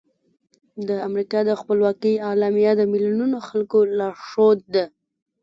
[0.87, 4.85] د امریکا د خپلواکۍ اعلامیه د میلیونونو خلکو لارښود ده.